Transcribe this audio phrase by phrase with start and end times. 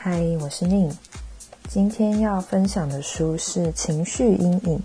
[0.00, 0.88] 嗨，我是宁。
[1.68, 4.78] 今天要分享的书是《情绪阴影》，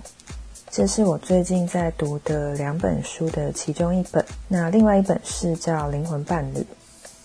[0.71, 4.25] 这是我最近在读的两本书的其中一本。
[4.47, 6.57] 那另外一本是叫《灵魂伴侣》，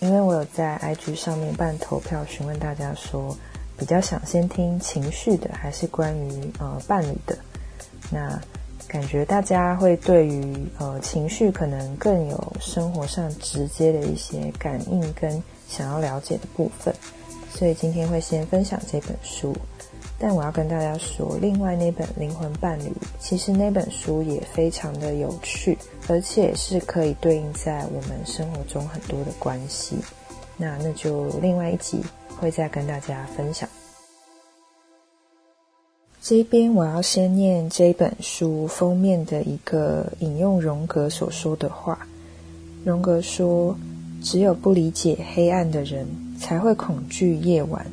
[0.00, 3.34] 因为我有在 IG 上面办投票，询问大家说
[3.78, 7.38] 比较想先听情绪的，还是关于呃伴侣的。
[8.10, 8.38] 那
[8.86, 16.94] 感觉大家会对于呃情绪可能更有生活上直接的一些感应跟想要了解的部分。
[17.50, 19.54] 所以今天会先分享这本书，
[20.18, 22.88] 但我要跟大家说，另外那本《灵魂伴侣》，
[23.18, 25.76] 其实那本书也非常的有趣，
[26.08, 29.96] 而且是可以对应在我们生活中很多的关系。
[30.56, 32.00] 那那就另外一集
[32.36, 33.68] 会再跟大家分享。
[36.20, 42.06] 这边我要先念这本书封面的一个引用荣格所说的话。
[42.84, 43.76] 荣格说
[44.22, 46.06] ：“只有不理解黑暗的人。”
[46.38, 47.84] 才会恐惧夜晚。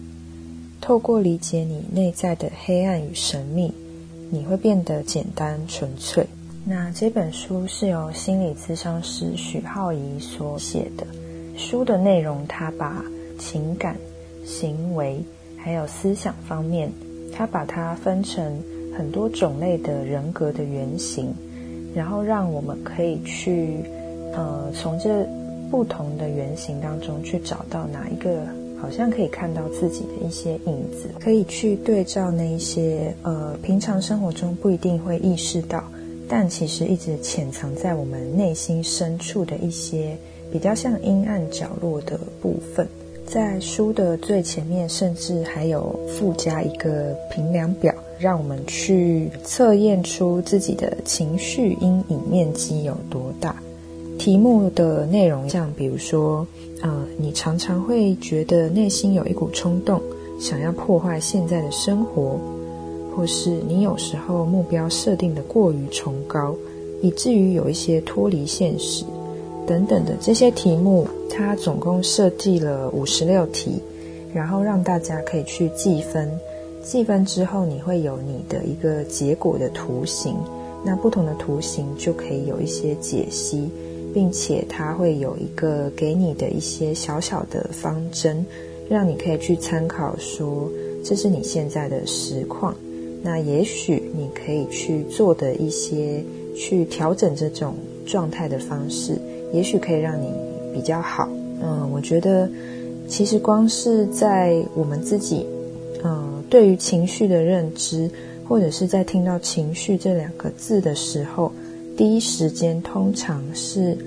[0.80, 3.74] 透过理解你内在的黑暗与神秘，
[4.30, 6.26] 你会变得简单纯粹。
[6.64, 11.06] 那这本书是由心理咨商师许浩怡所写的。
[11.58, 13.04] 书的内容，他把
[13.40, 13.96] 情感、
[14.46, 15.20] 行为
[15.58, 16.92] 还有思想方面，
[17.34, 18.62] 他把它分成
[18.96, 21.34] 很多种类的人格的原型，
[21.96, 23.80] 然后让我们可以去，
[24.34, 25.28] 呃，从这。
[25.76, 28.48] 不同的原型当中去找到哪一个
[28.82, 35.84] 好像可以看到自己的一些影子，可以去对照那一些呃平常生活中不一定会意识到，
[36.30, 40.16] 但其实一直潜藏在我们内心深处的一些
[40.50, 42.88] 比较像阴暗角落的部分。
[43.28, 53.62] 在书的最前面，甚至还有附加一个评量表，让我们去测验出自己的情绪阴影面积有多大。
[54.18, 56.46] 题目的内容像，比如说，
[56.82, 60.02] 呃，你常常会觉得内心有一股冲动，
[60.40, 62.40] 想要破坏现在的生活，
[63.16, 66.56] 或是你有时候目标设定的过于崇高，
[67.02, 69.06] 以至于有一些脱离现实，
[69.68, 73.80] 等等的这些题目，它总共设计了五十六题，
[74.34, 76.32] 然后让大家可以去计分，
[76.84, 80.36] 计分之后你会有你的一个结果的图形，
[80.84, 83.70] 那不同的图形就可以有一些解析。
[84.16, 88.46] 并且它会有一个给你的一些小小的方针，
[88.88, 90.72] 让你可以去参考，说
[91.04, 92.74] 这是你现在的实况。
[93.22, 96.24] 那也许你可以去做的一些
[96.56, 97.76] 去调整这种
[98.06, 99.20] 状态的方式，
[99.52, 100.32] 也许可以让你
[100.74, 101.28] 比较好。
[101.62, 102.50] 嗯，我觉得
[103.10, 105.46] 其实光是在我们自己，
[106.06, 108.10] 嗯，对于情绪的认知，
[108.48, 111.52] 或者是在听到“情绪”这两个字的时候。
[111.98, 113.98] 第一时间通常是，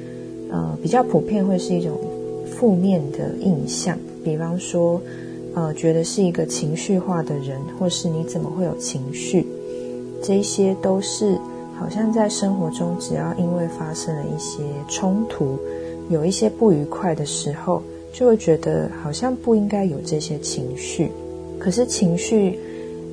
[0.51, 1.99] 呃，比较普遍会是一种
[2.47, 5.01] 负面的印象，比方说，
[5.55, 9.47] 呃，觉得是一个情绪化的人，或是你怎么会有情绪，
[10.23, 11.39] 这些都是
[11.79, 15.59] 好像在生活中，只要因为发生了一些冲突，
[16.11, 17.83] 有一些不愉快的时候，
[18.13, 21.11] 就会觉得好像不应该有这些情绪。
[21.59, 22.59] 可是情绪，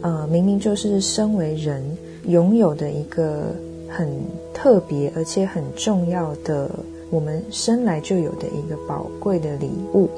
[0.01, 1.81] 呃，明明就是身为人
[2.27, 3.55] 拥有的一个。
[3.95, 4.09] 很
[4.53, 6.69] 特别而且很重要的，
[7.09, 10.09] 我们生来就有的一个宝贵的礼物。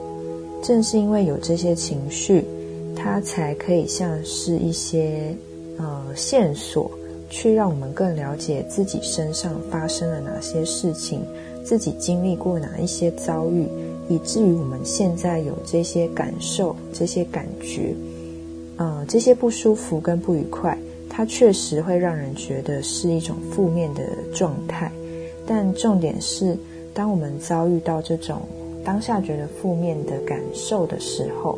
[0.63, 2.43] 正是因为有这些情绪，
[2.95, 5.35] 它才可以像是一些
[5.77, 6.89] 呃线索，
[7.29, 11.21] 去让我们更了解自己身上发生了哪些事情，
[11.63, 13.67] 自己经历过哪一些遭遇，
[14.09, 17.93] 以至于我们现在有这些感受、这些感觉，
[18.77, 20.75] 呃，这些不舒服跟不愉快。
[21.17, 24.03] 它确实会让人觉得是一种负面的
[24.35, 24.91] 状态，
[25.47, 26.55] 但重点是，
[26.93, 28.39] 当我们遭遇到这种
[28.85, 31.57] 当下觉得负面的感受的时候，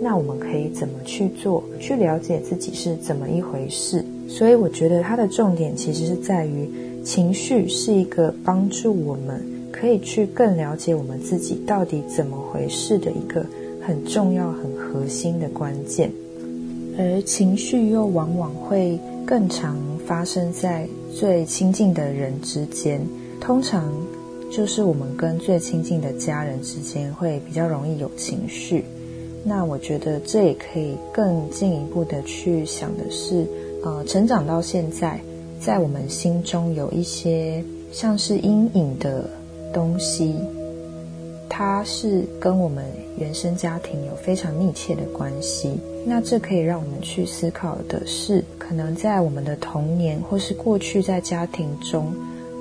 [0.00, 4.04] 那我们可以怎么去做，去了解自己是怎么一回事？
[4.28, 6.70] 所以，我觉得它的重点其实是在于，
[7.02, 13.44] 情绪是一个帮助我们可以去更了解我们自己到底怎么回事的一个
[13.84, 16.08] 很重要、很核心的关键。
[16.98, 23.00] 而情绪又往往会更常发生在最亲近的人之间，
[23.40, 23.92] 通常
[24.50, 28.84] 就是我们跟最亲近的家人之间会比较容易有情绪。
[29.44, 33.46] 那我觉得这也可以更进一步的去想的是，
[33.82, 35.20] 呃，成长到现在，
[35.58, 39.28] 在我们心中有一些像是阴影的
[39.72, 40.36] 东西。
[41.54, 42.82] 它是跟我们
[43.18, 45.78] 原生家庭有非常密切的关系。
[46.02, 52.10] 那这可以让我们去思考的是，可能在我们的童年或是过去在家庭中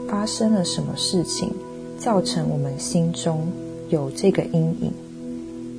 [0.09, 1.49] 发生了什么事情，
[1.97, 3.47] 造成我们心中
[3.87, 4.91] 有这个阴影。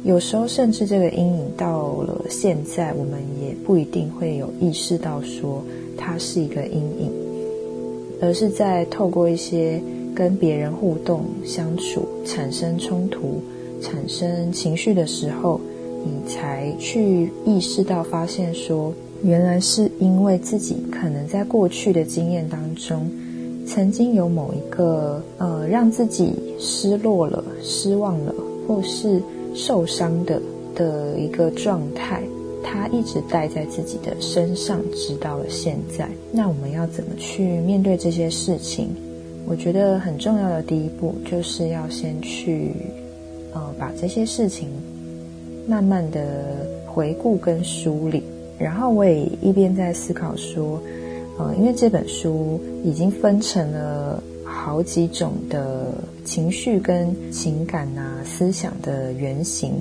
[0.05, 5.63] 有时候甚至这个阴影到了现在，我们也不一定会有意识到说
[5.99, 7.13] 它是一个阴影，
[8.23, 9.83] 而是在透过一些
[10.15, 13.43] 跟别人互动、相处、产生冲突、
[13.81, 15.61] 产生情绪的时候，
[16.05, 18.93] 你才去意识到、发现说，
[19.23, 23.09] 原来是因为自己可能在过去的经验当中。
[23.65, 28.35] 曾经有某一个呃，让自己失落了、失望了，
[28.67, 29.23] 或是
[29.55, 30.43] 受伤的
[30.75, 32.21] 的一个状态，
[32.63, 36.09] 他一直带在自己的身上，直到了现在。
[36.33, 38.89] 那我们要怎么去面对这些事情？
[39.47, 42.73] 我觉得很重要的第一步，就是要先去
[43.53, 44.69] 呃，把这些事情
[45.67, 48.23] 慢慢的回顾跟梳理。
[48.59, 50.81] 然后我也一边在思考说。
[51.39, 55.87] 呃，因为这本书已经分成了好几种的
[56.27, 59.73] 情绪跟情感啊、思想的原型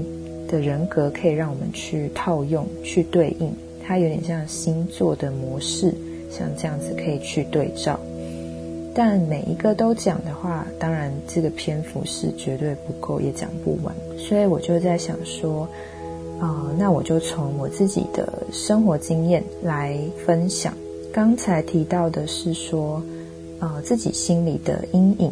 [0.47, 3.51] 的人格，可以让我们去套用、去对应。
[3.85, 5.93] 它有点像星座的模式，
[6.31, 7.99] 像这样子可以去对照。
[8.93, 13.95] 但每一个都讲的话，当然这个篇幅是绝对不够，也讲不完。
[14.17, 15.67] 所以我就在想说，
[16.39, 20.73] 啊，那我就从我自己的生活经验来分享。
[21.13, 23.01] 刚才提到的是说，
[23.59, 25.31] 啊，自己心里的阴影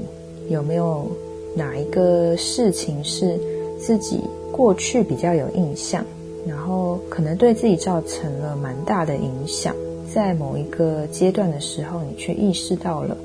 [0.49, 1.07] 有没有
[1.55, 3.39] 哪一个事情是
[3.79, 4.21] 自己
[4.51, 6.05] 过去比较有印象，
[6.45, 9.75] 然后可能对自己造成了蛮大的影响，
[10.13, 13.17] 在某一个阶段的时候，你却意识到了，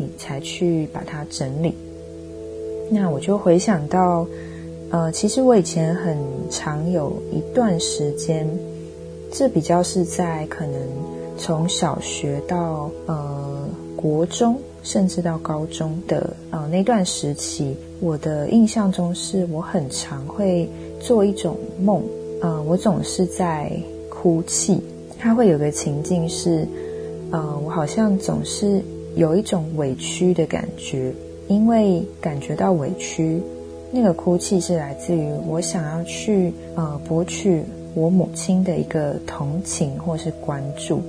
[0.00, 1.74] 你才去把它整理。
[2.90, 4.26] 那我就回想到，
[4.90, 6.16] 呃，其实我以前很
[6.48, 8.48] 常有一段时间，
[9.30, 10.74] 这比较是在可能。
[11.42, 13.66] 从小学到呃
[13.96, 20.68] 国中，甚至到高中的呃那段时期，我的印象中是我很常会
[21.00, 22.02] 做一种梦，
[22.42, 23.72] 呃，我总是在
[24.10, 24.82] 哭泣。
[25.18, 26.68] 它会有个情境是，
[27.30, 28.82] 呃，我好像总是
[29.20, 31.12] 有一种委屈的感觉，
[31.46, 33.38] 因为感觉到委屈，
[33.92, 37.62] 那个哭泣是来自于我想要去呃博取
[37.92, 41.02] 我母亲的一个同情或是关注。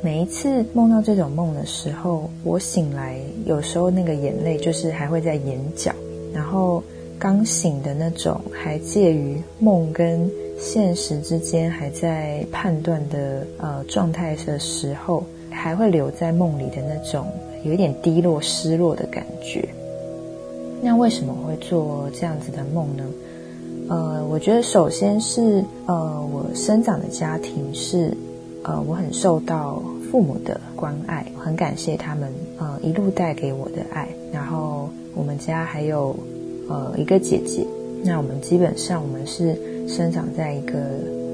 [0.00, 5.92] 每一次梦到这种梦的时候，我醒来有时候那个眼泪就是还会在眼角，
[6.32, 6.80] 然后
[7.18, 17.26] 刚醒的那种还介于梦跟现实之间还在判断的呃状态的时候，还会留在梦里的那种
[17.64, 19.68] 有一点低落、失落的感觉。
[20.82, 23.04] 那为什么会做这样子的梦呢？
[23.88, 28.16] 呃，我觉得首先是呃我生长的家庭是。
[28.64, 34.08] 呃，我很受到父母的关爱，很感谢他们呃一路带给我的爱。
[34.30, 36.14] 然后我们家还有
[36.68, 37.64] 呃一个姐姐，
[38.02, 39.56] 那我们基本上我们是
[39.86, 40.74] 生长在一个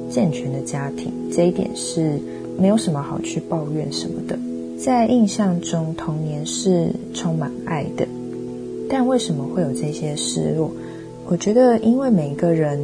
[0.08, 2.20] 健全的家庭，这一点是
[2.56, 4.38] 没有什么好去抱怨什么的。
[4.78, 8.06] 在印象中，童年是充满爱的，
[8.88, 10.70] 但为什么会有这些失落？
[11.26, 12.78] 我觉得，因为每个人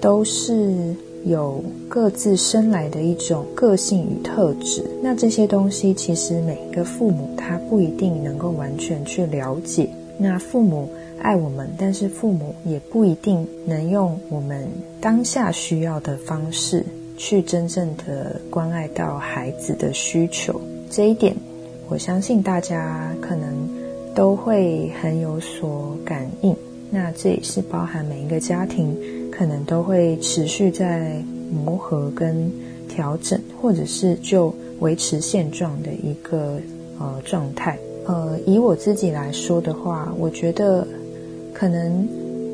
[0.00, 0.94] 都是。
[1.24, 9.88] 有各自生来的一种个性与特质，那这些东西其实每一个父母他不一定能够完全去了解。
[10.18, 10.86] 那父母
[11.22, 14.68] 爱我们，但是父母也不一定能用我们
[15.00, 16.84] 当下需要的方式
[17.16, 20.60] 去真正的关爱到孩子的需求。
[20.94, 21.34] 这一点，
[21.88, 23.48] 我相信大家可能
[24.14, 26.54] 都会很有所感应。
[26.88, 28.96] 那这也是包含每一个家庭。
[29.36, 31.20] 可能都会持续在
[31.50, 32.48] 磨合跟
[32.88, 36.60] 调整，或者是就维持现状的一个
[37.00, 37.76] 呃状态。
[38.06, 40.86] 呃，以我自己来说的话，我觉得
[41.52, 42.06] 可能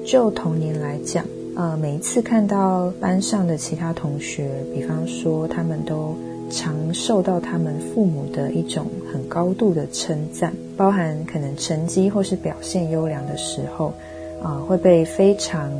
[0.07, 1.23] 就童年来讲，
[1.55, 6.15] 呃，每一次看到班上的其他同学，比方说他们都
[6.51, 13.95] 常受到他们父母的一种很高度的称赞，包含可能成绩或是表现优良的时候，
[14.43, 15.73] 啊，会被非常。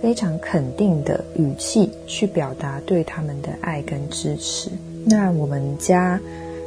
[0.00, 4.70] 非常肯定的语气去表达对他们的爱跟支持。
[5.04, 6.20] 那我们家，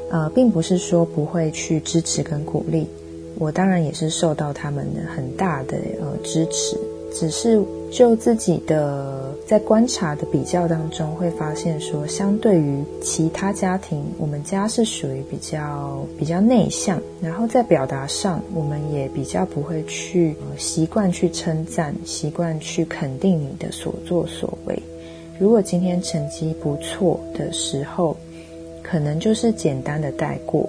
[0.09, 2.85] 呃，并不是说不会去支持跟鼓励，
[3.39, 6.77] 我当然也是受到他们的很大的呃支持，
[7.13, 9.30] 只是就自己的。
[9.51, 24.83] 在观察的比较当中，会发现说，相对于其他家庭，我们家是属于比较比较内向，然后在表达上，我们也比较不会去习惯去称赞，习惯去肯定你的所作所为。
[25.37, 28.15] 如果今天成绩不错的时候，
[28.81, 30.65] 可能就是简单的带过。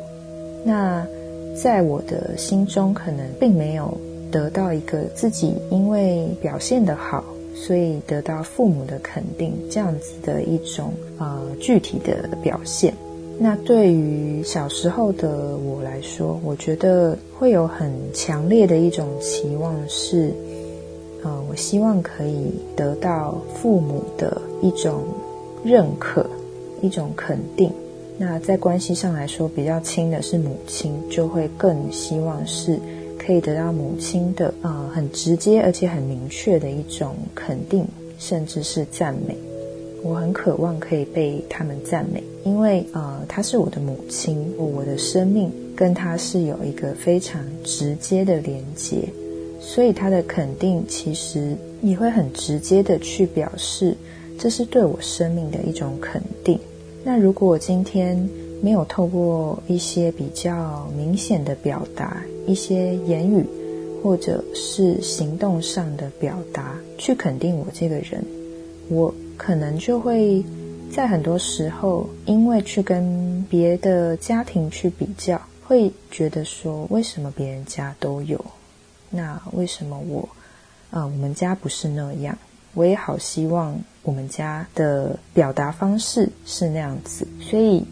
[0.65, 1.07] 那
[1.55, 3.97] 在我的心中，可能并没有
[4.33, 7.23] 得到一个自己因为表现的好。
[7.55, 12.95] 所以得到父母的肯定，这样子的一种呃具体的表现。
[13.39, 20.33] 那对于小时候的我来说，我觉得会有很强烈的一种期望是，
[21.25, 25.03] 呃，我希望可以得到父母的一种
[25.65, 26.25] 认可，
[26.83, 27.73] 一种肯定。
[28.19, 32.79] 那在关系上来说，比较亲的是母亲，就会更希望是
[33.25, 37.87] 可以得到母亲的啊很直接而且很明确的一种肯定，
[38.19, 39.37] 甚至是赞美。
[40.02, 49.09] 我很渴望可以被他们赞美，因为呃她是我的母亲，我的生命跟她是有一个非常直接的连接，
[49.61, 53.97] 所以她的肯定其实也会很直接的去表示，
[54.37, 56.59] 这是对我生命的一种肯定。
[57.05, 58.29] 那如果我今天
[58.62, 63.45] 没有透过一些比较明显的表达，一些言语
[64.02, 68.25] 或者是行动上的表达，去肯定我这个人，
[68.88, 70.45] 我可能就会
[70.92, 78.45] 在很多时候，因为去跟别的家庭去比较，会觉得说，为什么别人家都有，
[79.11, 80.28] 那为什么我，
[80.90, 82.38] 啊，我们家不是那样？
[82.75, 87.85] 我也好希望我们家的表达方式是那样子，所以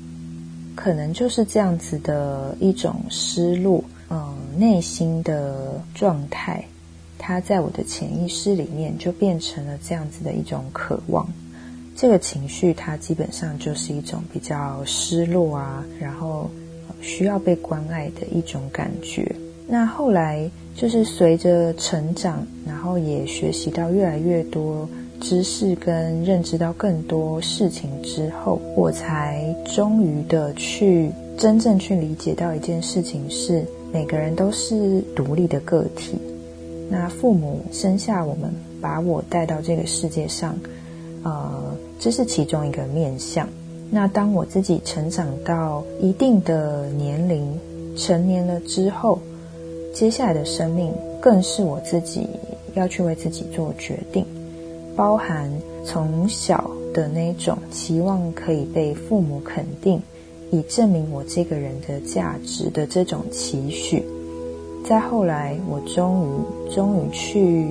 [0.82, 6.64] 可能就是这样子的一种失落，嗯，内心的状态，
[7.18, 11.28] 它在我的潜意识里面就变成了这样子的一种渴望。
[11.94, 16.50] 这个情绪它基本上就是一种比较失落啊，然后
[17.02, 19.30] 需要被关爱的一种感觉。
[19.68, 20.50] 那后来。
[20.76, 24.88] 就是随着成长，然后也学习到越来越多
[25.20, 36.18] 知识跟认知到更多事情之后，我才终于的去真正去理解到一件事情：是每个人都是独立的个体。
[36.88, 38.50] 那父母生下我们，
[38.80, 40.58] 把我带到这个世界上，
[41.22, 43.48] 呃，这是其中一个面相。
[43.90, 47.46] 那当我自己成长到一定的年龄，
[47.96, 49.18] 成年了之后。
[49.92, 52.24] 接下来的生命更是我自己
[52.74, 54.24] 要去为自己做决定，
[55.00, 55.50] 包含
[55.82, 59.98] 从小的那种期望可以被父母肯定，
[60.50, 64.04] 以证明我这个人的价值的这种期许。
[64.84, 66.26] 再后来，我终
[66.68, 67.68] 于终于去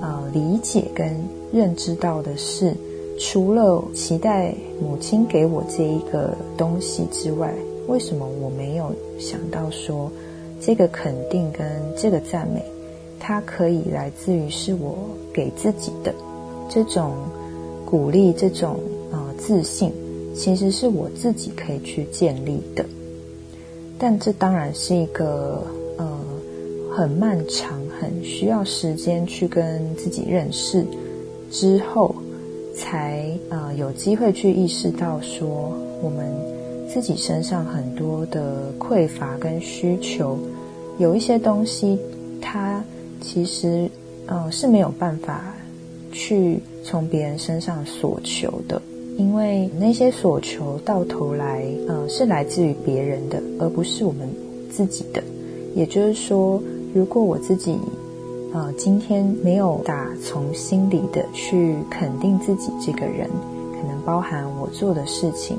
[0.00, 1.14] 呃理解跟
[1.52, 2.72] 认知到的是，
[3.20, 7.52] 除了期待母亲给我这一个东西之外，
[7.88, 10.10] 为什么我没有想到说？
[10.62, 12.64] 这个肯定跟这个赞美，
[13.20, 14.96] 它可以来自于是我
[15.30, 16.14] 给自己的
[16.68, 17.12] 这种
[17.84, 18.78] 鼓励，这种
[19.10, 19.92] 呃自信，
[20.34, 22.84] 其实是我自己可以去建立的。
[23.98, 25.62] 但这当然是一个
[25.96, 26.18] 呃
[26.94, 30.84] 很漫长、很需要时间去跟自己认识
[31.50, 32.14] 之后，
[32.74, 36.24] 才呃有机会去意识到说我们。
[36.86, 40.38] 自己身上很多的匮乏跟需求，
[40.96, 41.98] 有一些东西，
[42.40, 42.84] 它
[43.20, 43.90] 其实
[44.26, 45.53] 呃是没有办法
[46.14, 48.80] 去从别人身上索求的，
[49.18, 54.26] 因为那些索求到头来呃是来自于别人的，而不是我们
[54.70, 55.22] 自己的。
[55.74, 56.62] 也就是说，
[56.94, 57.76] 如果我自己
[58.52, 63.28] 呃今天没有打从心里的去肯定自己这个人，
[63.72, 65.58] 可能包含我做的事情。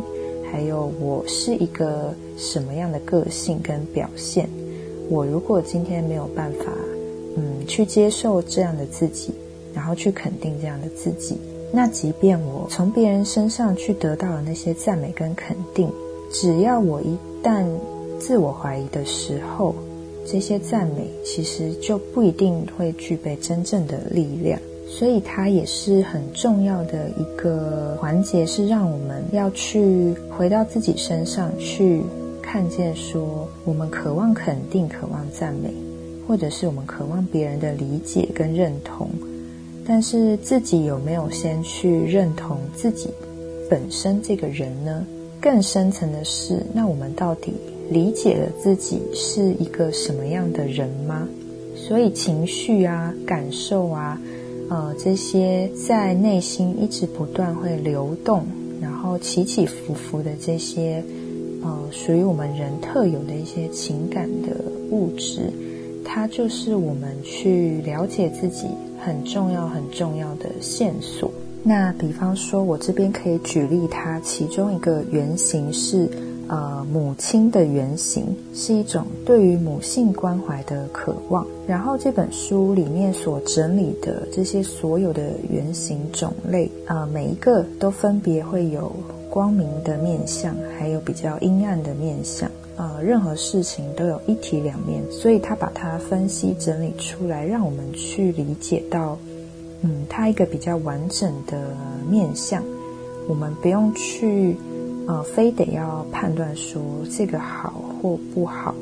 [0.51, 4.47] 还有我是一个什么样的个性跟表现？
[5.09, 6.71] 我如果今天没有办法，
[7.35, 9.33] 嗯，去接受这样的自己，
[9.75, 11.37] 然后去肯定这样的自己，
[11.71, 15.91] 那即便我从别人身上去得到了那些赞美跟肯定，
[16.31, 17.65] 只要我一旦
[18.17, 19.75] 自我怀疑的时候，
[20.25, 24.57] 这些赞美其实就不一定会具备真正的力量。
[24.87, 32.01] 所以它也是很重要的一个环节，是让我们要去回到自己身上去
[32.41, 35.73] 看见，说我们渴望肯定、渴望赞美，
[36.27, 39.09] 或者是我们渴望别人的理解跟认同，
[39.87, 43.09] 但是自己有没有先去认同自己
[43.69, 45.05] 本身这个人呢？
[45.39, 47.53] 更深层的是，那我们到底
[47.89, 51.27] 理解了自己是一个什么样的人吗？
[51.75, 54.19] 所以情绪啊、感受啊。
[54.67, 58.43] 呃，这些在内心一直不断会流动，
[58.81, 61.03] 然后起起伏伏的这些，
[61.61, 64.55] 呃，属于我们人特有的一些情感的
[64.89, 65.51] 物质，
[66.03, 68.65] 它就是我们去了解自己
[69.05, 71.31] 很重要、很重要的线索。
[71.61, 76.09] 那比方说，我这边可以举例，它其中一个原型是，
[76.47, 81.45] 呃母亲的原型，是一种对于母性关怀的渴望。
[81.67, 88.91] 然后这本书里面所整理的这些所有的原型种类，啊，每一个都分别会有
[89.29, 92.49] 光明的面相，还有比较阴暗的面相。
[92.77, 99.17] 呃，任何事情都有一体两面，所以他把它分析整理出来，让我们去理解到，
[99.81, 101.75] 嗯，它一个比较完整的
[102.09, 102.63] 面相。
[103.27, 104.55] 我们不用去，
[105.07, 108.75] 呃，非得要判断说这个好或不好，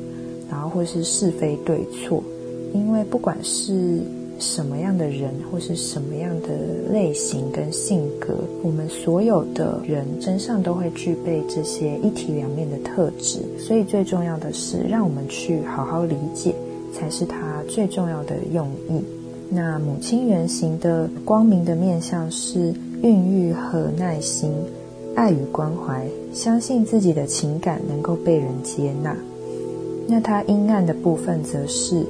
[0.50, 2.22] 然后或是是非对错，
[2.72, 4.00] 因为不管是。
[4.38, 6.48] 什么样的人，或是什么样的
[6.92, 13.40] 类型跟性格，我们所有的人身上都会具备这些一体两面的特质。
[13.58, 16.54] 所以最重要的是，让我们去好好理解，
[16.92, 19.02] 才是它最重要的用意。
[19.50, 24.52] 那母亲原型的光明的面相是孕育和耐心、
[25.14, 29.16] 爱与关怀，相信自己的情感能够被人接纳。
[30.08, 32.04] 那它阴暗的部分则是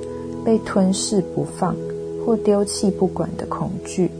[0.45, 1.77] 被吞噬不放。
[2.25, 4.11] 或丢弃不管的恐惧，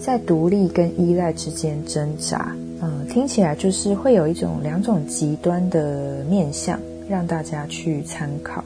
[0.00, 2.54] 在独立跟依赖之间挣扎。
[2.82, 8.62] 嗯，听起来就是会有一种两种极端的面相，让大家去参考。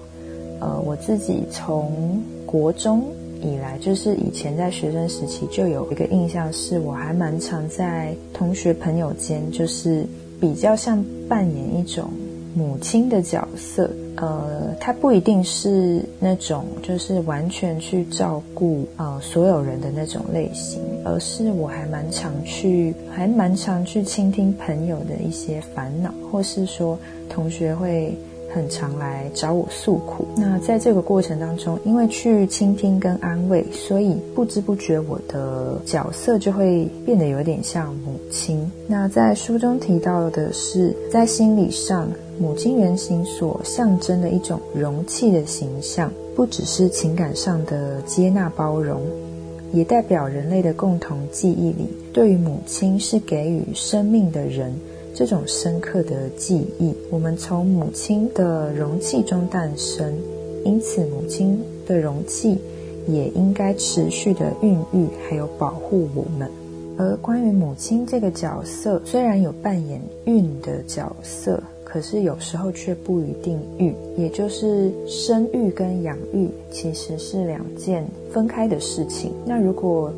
[0.60, 3.04] 呃，我自己从国中
[3.40, 10.04] 以来，就是以前在学生时期就有一个印象，是我还蛮常在同学朋友间，就是
[10.40, 12.10] 比较像扮演一种
[12.58, 13.88] 母亲的角色。
[14.16, 26.98] 呃，她不一定是那种就是完全去照顾呃所有人的那种类型，而是我还蛮常去，还蛮常去倾听朋友的一些烦恼，或是说
[27.28, 28.12] 同学会。
[28.58, 30.26] 很常来找我诉苦。
[30.36, 38.68] 那在这个过程当中，因为去倾听跟安慰，所以不知不觉我的角色就会变得有点像母亲。
[38.88, 42.10] 那在书中提到的是，在心理上，
[42.40, 49.00] 母亲原型所象征的一种容器的形象，不只是情感上的接纳包容，
[49.72, 54.74] 也代表人类的共同记忆里，对于母亲是给予生命的人。
[55.14, 60.14] 这种深刻的记忆，我们从母亲的容器中诞生，
[60.64, 62.56] 因此母亲的容器
[63.08, 66.48] 也应该持续的孕育，还有保护我们。
[66.96, 79.32] 而关于母亲这个角色，虽然有扮演孕的角色，可是有时候却不一定育，也就是生育跟养育其实是两件分开的事情。
[79.46, 80.12] 那如果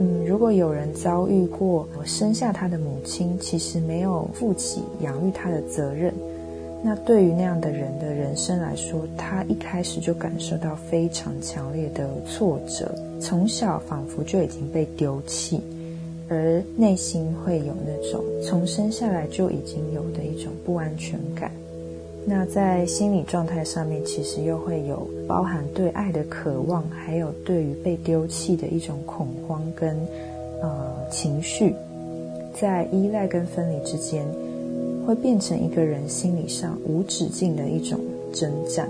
[0.00, 6.14] 嗯，如果有人遭遇过我生下他的母亲，其实没有负起养育他的责任，
[6.84, 15.60] 那对于那样的人的人生来说，他一开始就感受到非常强烈的挫折，从小仿佛就已经被丢弃，
[16.28, 21.50] 而内心会有那种从生下来就已经有的一种不安全感。
[22.24, 29.96] 那在心理状态上面，其实又会有包含对爱的渴望，还有对于被丢弃的一种恐慌跟
[30.60, 31.74] 呃情绪，
[32.54, 34.26] 在依赖跟分离之间，
[35.06, 37.98] 会变成一个人心理上无止境的一种
[38.32, 38.88] 征战。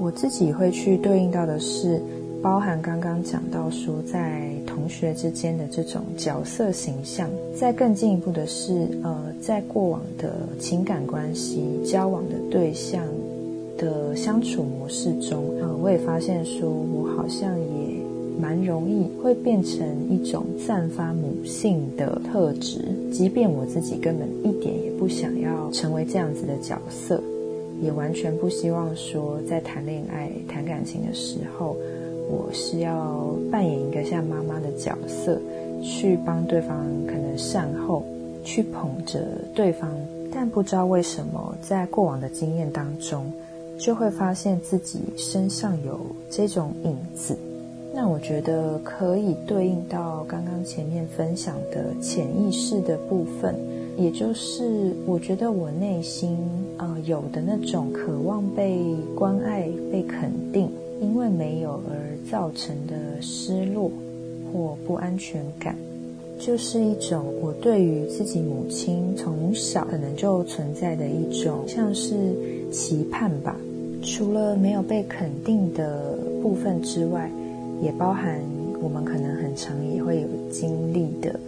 [0.00, 2.00] 我自己会去对应到的是。
[2.40, 13.02] 包含刚刚讲到说，在同学之间的这种角色形象，再更进一步的是，呃，在过往的情感关系、交往的对象
[13.76, 17.66] 的相处模式中，呃，我也发现说，我好像也
[18.40, 27.20] 蛮容易会变成一种散发母性的特质，即便我自己根本一点也不想要成为这样子的角色，
[27.82, 31.76] 也完全不希望说在谈恋爱、谈感情的时候。
[32.28, 35.40] 我是要扮演一个像妈妈的角色，
[35.82, 38.04] 去帮对方可能善后，
[38.44, 39.20] 去捧着
[39.54, 39.90] 对方，
[40.32, 43.32] 但不知道为什么，在过往的经验当中，
[43.78, 47.36] 就会发现自己身上有这种影子。
[47.94, 53.54] 那我觉得可以对应到刚刚前面分享的潜意识的部分，
[53.96, 56.38] 也就是我觉得我内心
[56.76, 58.78] 呃有的那种渴望被
[59.16, 60.70] 关爱、被肯定。
[61.00, 63.90] 因为没有而造成的失落
[64.52, 65.76] 或不安全感，
[66.38, 72.14] 就是一种我对于自己母亲从小可能就存在的一种像是
[72.72, 73.56] 期盼吧。
[74.02, 77.30] 除了没有被肯定的部分之外，
[77.82, 78.40] 也包含
[78.80, 81.38] 我们可能很长也会有经历的，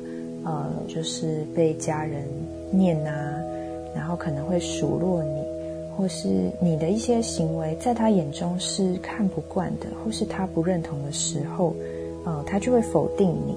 [0.45, 2.25] 呃，就是被家人
[2.73, 3.41] 念啊，
[3.95, 5.40] 然后可能会数落你。
[6.01, 11.75] 或是你的一些行为，在他眼中是看不惯的，或是他不认同的时候，
[12.25, 13.55] 呃，他就会否定你。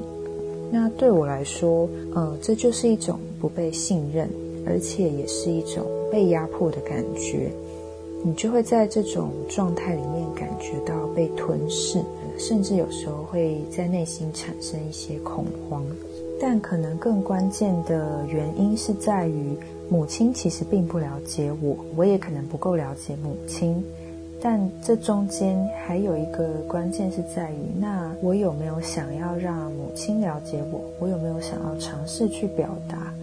[0.70, 4.30] 那对我来说，呃，这就是一种不被信任，
[4.68, 7.50] 而且也是一种被压迫的感觉，
[8.26, 12.04] 你就会在这种状态里面感觉到被吞噬，
[12.38, 15.82] 甚至有时候会在内心产生一些恐慌。
[16.42, 19.56] 但可能更关键的原因是在于，
[19.90, 23.84] 母亲其实并不了解我，我也可能不够了解母亲。
[24.42, 30.82] 但这中间还有一个关键是在于，那我有没有想要让母亲了解我？
[31.00, 33.14] 我有没有想要尝试去表达？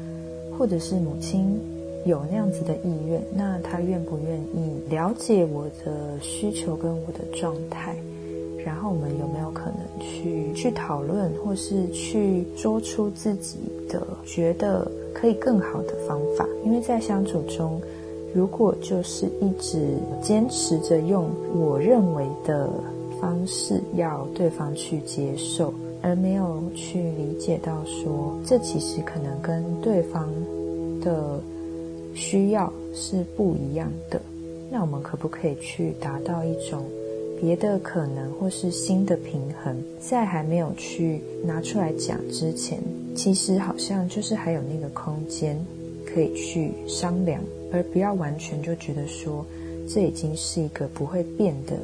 [0.57, 1.61] 或者是母亲
[2.07, 7.95] 有那样子的意愿，那她愿不愿意了解我的需求跟我的状态？
[8.65, 16.47] 然后我们有没有可能去去讨论，或是去说出自己的觉得可以更好的方法？
[16.65, 17.81] 因为在相处中。
[18.33, 22.71] 如果就是一直坚持着用我认为的
[23.21, 30.29] 方式要对方去接受，而没有去理解到说这其实可能跟对方
[31.01, 31.41] 的
[32.15, 34.23] 需要是不一样的，
[34.71, 36.85] 那我们可不可以去达到一种
[37.41, 39.75] 别的可能或是新的平衡？
[39.99, 42.79] 在还没有去拿出来讲之前，
[43.15, 45.59] 其实好像就是还有那个空间
[46.05, 47.41] 可以去商量。
[47.73, 49.47] 而不要完全就觉得说，
[49.89, 51.77] 这已经是一个不会变的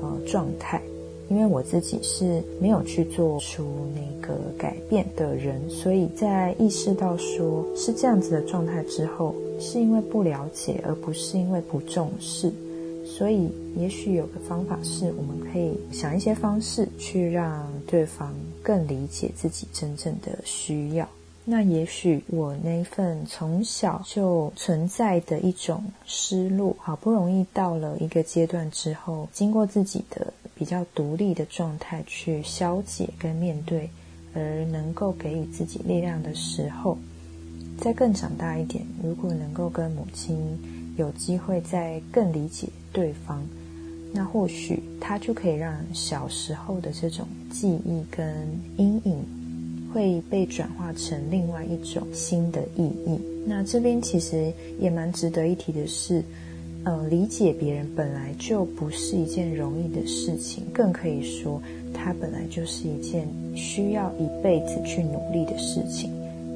[0.00, 0.82] 呃状态，
[1.30, 12.52] 因为我自己是没有去做出那个改变的人，所以在意识到说是这样子的状态之后，是因为不了解，而不是因为不重视，
[13.22, 21.08] 所以也许有个方法是，我们可以想一些方式去让对方更理解自己真正的需要。
[21.44, 33.88] 那也许我那份从小就存在的一种失落，好不容易到了一个阶段之后，经过自己的比较独立的状态去消解跟面对，
[34.34, 36.98] 而能够给予自己力量的时候，
[37.78, 40.36] 再更长大一点，如果能够跟母亲
[40.96, 43.42] 有机会再更理解对方，
[44.12, 49.24] 那或许他就可以让小时候的这种记忆跟阴影。
[49.94, 53.20] 会被转化成另外一种新的意义。
[53.44, 54.50] 那这边其实
[54.80, 56.24] 也蛮值得一提的是，
[56.82, 61.60] 呃，理解别人本来就不是一件容易的事情，更可以说，
[61.92, 66.10] 它本来就是一件需要一辈子去努力的事情。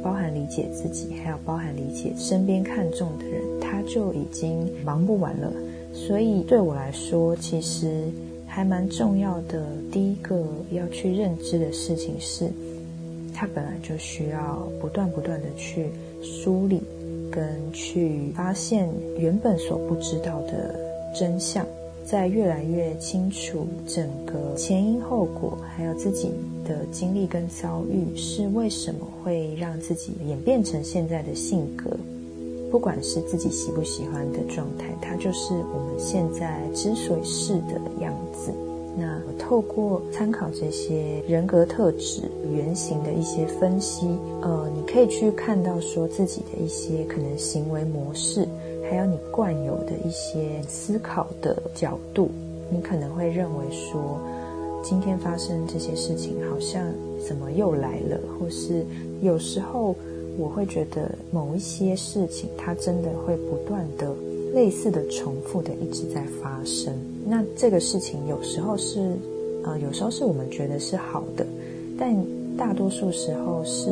[0.06, 5.52] 包含理解自己，还有包含理解身边看重的人，他就已经忙不完了。
[5.92, 8.04] 所以对我来说，其实
[8.46, 9.66] 还蛮重要的。
[9.90, 10.40] 第一个
[10.70, 12.48] 要去认知的事情是。
[13.34, 15.90] 他本来就需要不断不断的去
[16.22, 16.80] 梳理，
[17.30, 18.88] 跟去发现
[19.18, 20.74] 原本所不知道的
[21.14, 21.66] 真相，
[22.06, 26.30] 在越来越清楚整个前因后果，还有自己
[26.64, 31.90] 的经历跟遭遇是为什么会让自己演变成现在的性格，
[32.70, 38.52] 不管是自己喜不喜欢的状态，它就是我们现在之所以是的样子。
[38.98, 42.22] 那透过参考这些人格特质
[42.54, 44.06] 原型的一些分析，
[44.40, 48.48] 呃，你可以去看到说自己的一些可能行为模式，
[48.88, 52.30] 还有你惯有的一些思考的角度，
[52.70, 54.18] 你可能会认为说，
[54.82, 56.82] 今天发生这些事情好像
[57.26, 58.84] 怎么又来了，或是
[59.22, 59.94] 有时候
[60.38, 64.14] 我会觉得某一些事情它真的会不断的
[64.54, 66.94] 类似的重复的一直在发生。
[67.26, 69.16] 那这个事情有时候是，
[69.64, 71.44] 呃，有时候是我们觉得是好的，
[71.98, 72.14] 但
[72.56, 73.90] 大多数时候是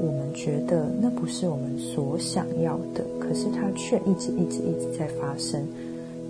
[0.00, 5.62] 我们觉得那不是我们所想要的，可是它却一直一直一直在发生，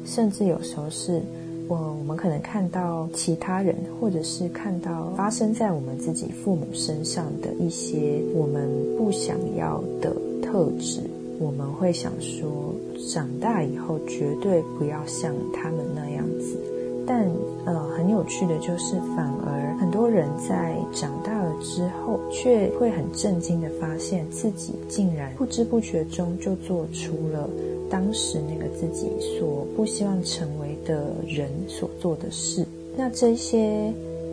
[0.04, 1.22] 甚至有时候是，
[1.68, 11.00] 我我们可能看到其他人，或者是看到发生在我们自己父母身上的一些我们不想要的特质。
[11.38, 12.74] 我们会想说，
[13.11, 16.59] 长大以后绝对不要像他们那样子。
[17.06, 17.26] 但
[17.64, 27.49] 呃，很有趣的就是，反而很多人在长大之后，却会很震惊的发现自己竟然不知不觉中就做出了
[27.88, 32.66] 当时那个自己所不希望成为的人所做的事。
[32.96, 33.92] 那这些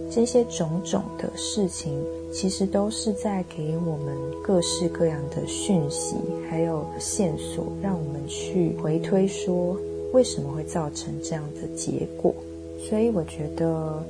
[0.10, 2.02] 这些种种的事情。
[2.30, 4.14] 其实都是在给我们
[4.44, 6.18] 各式各样的讯息，
[6.50, 9.78] 还有线索，让我们去回推说
[10.12, 12.36] 为什么会造成这样的结果。
[12.78, 14.04] 所以我觉得，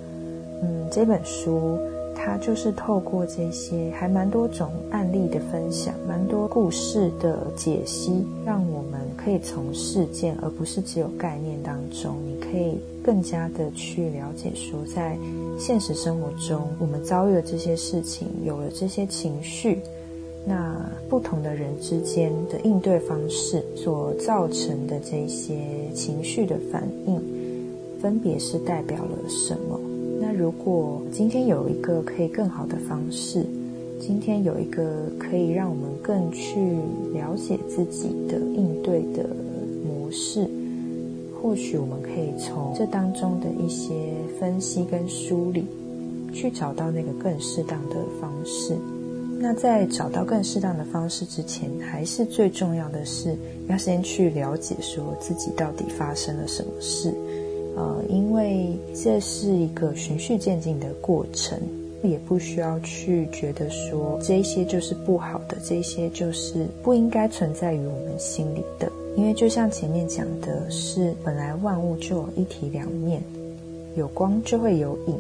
[0.64, 1.78] 嗯，这本书
[2.18, 15.18] 它就是透过这些还蛮多种案例的分享，蛮多故事的解析，让我们可以从事件而不是只有概念当中，你可以更加的去了解说在。
[15.60, 19.80] 现实生活中，我们遭遇了这些事情，有了这些情绪，
[20.46, 20.76] 那
[21.10, 25.56] 不同的人之间的应对方式所造成的这些
[25.96, 27.20] 情绪的反应，
[28.00, 29.80] 分别是代表了什么？
[30.38, 33.44] 如果今天有一个可以更好的方式，
[34.00, 36.78] 今天有一个可以让我们更去
[37.12, 39.28] 了解自己的应对的
[39.84, 40.48] 模式，
[41.42, 45.66] 或许我们可以从这当中的一些分析跟梳理，
[46.32, 48.78] 去找到那个更适当的方式。
[49.40, 53.36] 那在找到更适当的方式之前，还是最重要的是
[53.68, 57.12] 要先去了解说自己到底发生了什么事，
[57.78, 61.56] 呃，因为这是一个循序渐进的过程，
[62.02, 73.22] 也不需要去觉得说这些就是不好的，这些就是不应该存在于我们心里的，因为就像前面讲的是，本来万物就有一体两面，
[73.96, 75.16] 有光就会有影。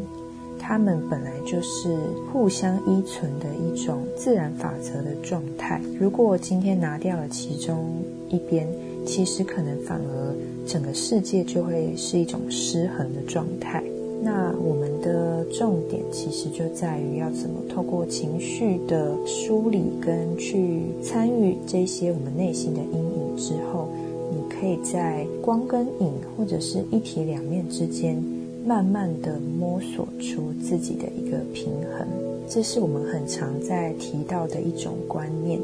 [0.59, 1.95] 它们本来就是
[2.33, 5.79] 互相依存的一种自然法则的状态。
[5.99, 7.85] 如果今天拿掉了其中
[8.29, 8.67] 一边，
[9.05, 10.35] 其实可能反而
[10.67, 13.83] 整个世界就会是一种失衡的状态。
[14.21, 23.87] 那我们的重点其实就在于要怎么透过情绪的梳理跟去参与这些我们内心的阴影之后，
[24.31, 28.21] 你可以在光跟影或者是一体两面之间。
[28.65, 32.05] 慢慢的摸索出自己的一个平衡，
[32.49, 35.57] 这是我们很常在提到的一种观念，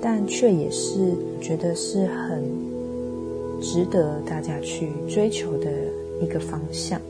[0.00, 2.44] 但却也是觉得是很
[3.62, 5.70] 值得大家去追求的
[6.20, 7.00] 一个方向，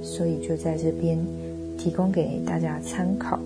[0.00, 1.18] 所以就在这边
[1.76, 3.38] 提供给大家参考。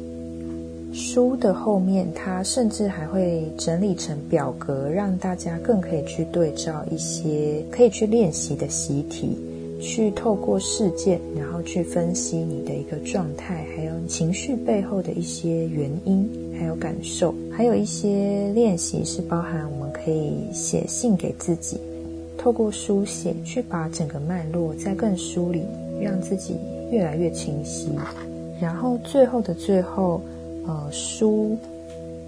[0.92, 9.36] 书的后面，它甚至还会整理成表格，让大家更可以去对照一些可以去练习的习题。
[9.80, 21.80] 去透过事件，然后去分析你的一个状态，还有情绪背后的一些原因，还有感受，还有一些练习是包含我们可以写信给自己，
[22.36, 25.62] 透过书写去把整个脉络再更梳理，
[26.00, 26.56] 让自己
[26.90, 27.90] 越来越清晰。
[28.60, 30.20] 然后最后的最后，
[30.66, 31.56] 呃，书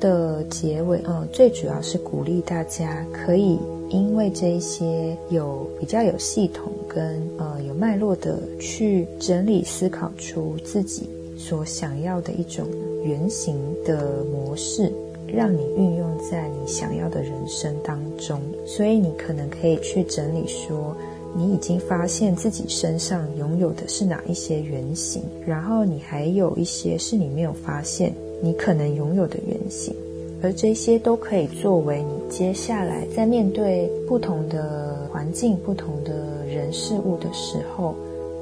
[0.01, 3.59] 的结尾，呃，最主要是鼓励大家可以
[3.90, 6.73] 因为这一些有比较有系统。
[6.87, 12.64] 跟呃有脉络的去整理思考出自己所想要的一种
[13.03, 14.93] 原型的模式，
[15.35, 18.40] 让你运用在你想要的人生当中。
[18.64, 20.97] 所以你可能可以去整理说，
[21.37, 29.94] 你已经发现自己身上拥有的是哪一些原型，然后你还有一些是你没有发现你可能拥有的原型，
[30.42, 36.35] 而这些都可以作为你接下来在面对不同的环境、不同的。
[36.55, 37.97] 人事物的时候，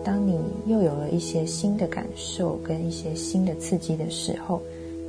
[0.04, 4.60] 当你又有了一些新的感受跟一些新的刺激的时候，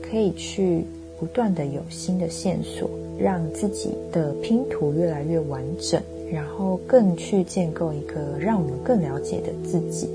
[0.02, 0.86] 可以去
[1.20, 10.10] 不断的有新的线索，让自己的拼图越来越完整，然后更去建构一个让我们更了解的自己。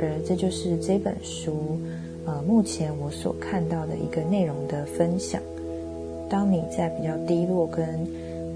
[0.00, 1.78] 而这就是这本书，
[2.24, 5.40] 呃，目前我所看到的一个内容的分享。
[6.28, 7.84] 当你在比较低落跟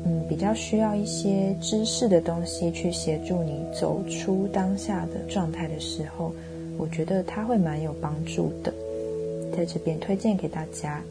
[0.07, 6.31] 嗯，比较需要一些知识的东西去协助你走出当下的状态的时候，
[6.77, 8.73] 我觉得它会蛮有帮助的，
[9.57, 11.03] 在这边推荐给大家。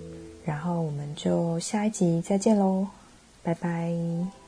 [0.46, 2.88] 然后我们就下一集再见喽，
[3.42, 4.43] 拜拜。